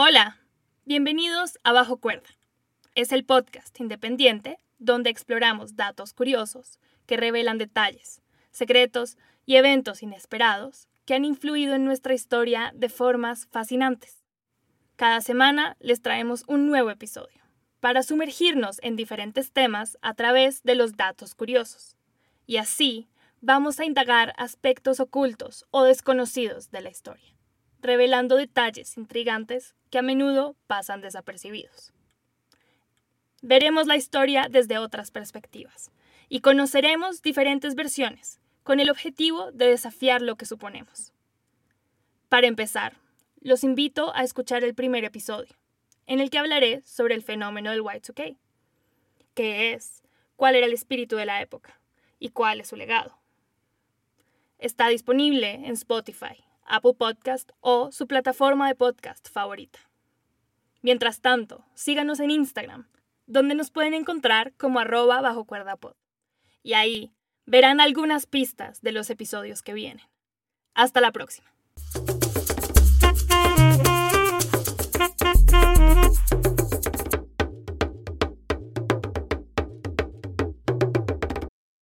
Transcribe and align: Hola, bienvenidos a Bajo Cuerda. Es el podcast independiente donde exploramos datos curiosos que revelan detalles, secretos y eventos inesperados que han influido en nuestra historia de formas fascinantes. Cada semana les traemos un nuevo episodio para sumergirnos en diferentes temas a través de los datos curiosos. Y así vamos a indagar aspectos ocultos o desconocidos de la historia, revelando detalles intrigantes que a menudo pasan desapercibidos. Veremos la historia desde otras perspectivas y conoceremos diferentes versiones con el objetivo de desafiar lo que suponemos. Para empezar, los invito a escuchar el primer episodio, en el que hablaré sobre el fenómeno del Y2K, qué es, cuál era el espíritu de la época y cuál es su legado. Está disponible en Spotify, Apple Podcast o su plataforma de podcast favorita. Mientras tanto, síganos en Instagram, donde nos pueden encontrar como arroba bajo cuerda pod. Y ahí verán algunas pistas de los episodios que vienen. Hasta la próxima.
Hola, 0.00 0.38
bienvenidos 0.84 1.58
a 1.64 1.72
Bajo 1.72 1.96
Cuerda. 1.96 2.28
Es 2.94 3.10
el 3.10 3.24
podcast 3.24 3.80
independiente 3.80 4.60
donde 4.78 5.10
exploramos 5.10 5.74
datos 5.74 6.12
curiosos 6.12 6.78
que 7.06 7.16
revelan 7.16 7.58
detalles, 7.58 8.22
secretos 8.52 9.18
y 9.44 9.56
eventos 9.56 10.04
inesperados 10.04 10.86
que 11.04 11.14
han 11.14 11.24
influido 11.24 11.74
en 11.74 11.84
nuestra 11.84 12.14
historia 12.14 12.70
de 12.76 12.88
formas 12.88 13.48
fascinantes. 13.50 14.22
Cada 14.94 15.20
semana 15.20 15.76
les 15.80 16.00
traemos 16.00 16.44
un 16.46 16.68
nuevo 16.68 16.90
episodio 16.90 17.42
para 17.80 18.04
sumergirnos 18.04 18.78
en 18.84 18.94
diferentes 18.94 19.50
temas 19.50 19.98
a 20.00 20.14
través 20.14 20.62
de 20.62 20.76
los 20.76 20.96
datos 20.96 21.34
curiosos. 21.34 21.96
Y 22.46 22.58
así 22.58 23.08
vamos 23.40 23.80
a 23.80 23.84
indagar 23.84 24.32
aspectos 24.36 25.00
ocultos 25.00 25.66
o 25.72 25.82
desconocidos 25.82 26.70
de 26.70 26.82
la 26.82 26.90
historia, 26.90 27.34
revelando 27.80 28.36
detalles 28.36 28.96
intrigantes 28.96 29.74
que 29.90 29.98
a 29.98 30.02
menudo 30.02 30.56
pasan 30.66 31.00
desapercibidos. 31.00 31.92
Veremos 33.40 33.86
la 33.86 33.96
historia 33.96 34.48
desde 34.50 34.78
otras 34.78 35.10
perspectivas 35.10 35.90
y 36.28 36.40
conoceremos 36.40 37.22
diferentes 37.22 37.74
versiones 37.74 38.40
con 38.64 38.80
el 38.80 38.90
objetivo 38.90 39.52
de 39.52 39.68
desafiar 39.68 40.20
lo 40.20 40.36
que 40.36 40.44
suponemos. 40.44 41.12
Para 42.28 42.48
empezar, 42.48 42.96
los 43.40 43.64
invito 43.64 44.14
a 44.14 44.24
escuchar 44.24 44.64
el 44.64 44.74
primer 44.74 45.04
episodio, 45.04 45.56
en 46.06 46.20
el 46.20 46.30
que 46.30 46.38
hablaré 46.38 46.82
sobre 46.84 47.14
el 47.14 47.22
fenómeno 47.22 47.70
del 47.70 47.82
Y2K, 47.82 48.36
qué 49.34 49.72
es, 49.72 50.02
cuál 50.36 50.56
era 50.56 50.66
el 50.66 50.72
espíritu 50.72 51.16
de 51.16 51.26
la 51.26 51.40
época 51.40 51.80
y 52.18 52.30
cuál 52.30 52.60
es 52.60 52.68
su 52.68 52.76
legado. 52.76 53.18
Está 54.58 54.88
disponible 54.88 55.52
en 55.52 55.72
Spotify, 55.72 56.44
Apple 56.68 56.94
Podcast 56.94 57.50
o 57.60 57.90
su 57.92 58.06
plataforma 58.06 58.68
de 58.68 58.74
podcast 58.74 59.28
favorita. 59.30 59.78
Mientras 60.82 61.20
tanto, 61.20 61.64
síganos 61.74 62.20
en 62.20 62.30
Instagram, 62.30 62.88
donde 63.26 63.54
nos 63.54 63.70
pueden 63.70 63.94
encontrar 63.94 64.52
como 64.56 64.78
arroba 64.78 65.20
bajo 65.20 65.44
cuerda 65.44 65.76
pod. 65.76 65.94
Y 66.62 66.74
ahí 66.74 67.12
verán 67.46 67.80
algunas 67.80 68.26
pistas 68.26 68.80
de 68.82 68.92
los 68.92 69.10
episodios 69.10 69.62
que 69.62 69.74
vienen. 69.74 70.06
Hasta 70.74 71.00
la 71.00 71.10
próxima. 71.10 71.52